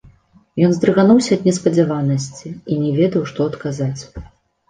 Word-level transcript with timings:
Ён 0.67 0.71
здрыгануўся 0.77 1.31
ад 1.37 1.43
неспадзяванасці 1.49 2.47
і 2.51 2.73
не 2.85 2.91
ведаў, 2.99 3.21
што 3.33 3.39
адказаць. 3.53 4.01